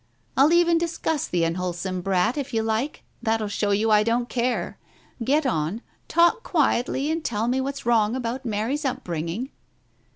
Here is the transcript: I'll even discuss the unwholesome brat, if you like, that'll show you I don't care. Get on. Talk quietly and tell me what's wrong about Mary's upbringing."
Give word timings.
I'll 0.35 0.51
even 0.51 0.79
discuss 0.79 1.27
the 1.27 1.43
unwholesome 1.43 2.01
brat, 2.01 2.35
if 2.35 2.55
you 2.55 2.63
like, 2.63 3.03
that'll 3.21 3.47
show 3.47 3.69
you 3.69 3.91
I 3.91 4.01
don't 4.01 4.29
care. 4.29 4.79
Get 5.23 5.45
on. 5.45 5.83
Talk 6.07 6.41
quietly 6.41 7.11
and 7.11 7.23
tell 7.23 7.47
me 7.47 7.61
what's 7.61 7.85
wrong 7.85 8.15
about 8.15 8.43
Mary's 8.43 8.83
upbringing." 8.83 9.51